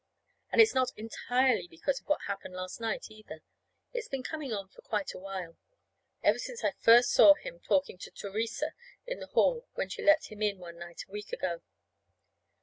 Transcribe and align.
And 0.51 0.59
it's 0.59 0.73
not 0.73 0.91
entirely 0.97 1.67
because 1.67 1.99
of 1.99 2.07
what 2.07 2.21
happened 2.23 2.55
last 2.55 2.81
night, 2.81 3.11
either. 3.11 3.43
It's 3.93 4.07
been 4.07 4.23
coming 4.23 4.51
on 4.51 4.67
for 4.69 4.81
quite 4.81 5.13
a 5.13 5.19
while 5.19 5.57
ever 6.23 6.39
since 6.39 6.63
I 6.63 6.71
first 6.79 7.11
saw 7.11 7.35
him 7.35 7.59
talking 7.59 7.99
to 7.99 8.09
Theresa 8.09 8.73
in 9.05 9.19
the 9.19 9.27
hall 9.27 9.67
when 9.75 9.89
she 9.89 10.01
let 10.01 10.31
him 10.31 10.41
in 10.41 10.57
one 10.57 10.79
night 10.79 11.03
a 11.07 11.11
week 11.11 11.31
ago. 11.31 11.61